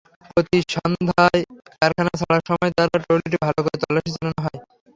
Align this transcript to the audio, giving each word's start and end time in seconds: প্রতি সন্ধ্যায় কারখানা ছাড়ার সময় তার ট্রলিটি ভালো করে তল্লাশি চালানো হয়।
প্রতি 0.27 0.57
সন্ধ্যায় 0.73 1.41
কারখানা 1.73 2.11
ছাড়ার 2.19 2.43
সময় 2.49 2.71
তার 2.77 2.89
ট্রলিটি 3.03 3.37
ভালো 3.45 3.59
করে 3.63 3.77
তল্লাশি 3.81 4.11
চালানো 4.15 4.39
হয়। 4.45 4.59